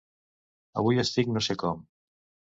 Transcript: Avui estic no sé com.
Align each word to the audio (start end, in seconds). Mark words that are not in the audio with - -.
Avui 0.83 1.03
estic 1.03 1.31
no 1.35 1.45
sé 1.51 1.59
com. 1.67 1.85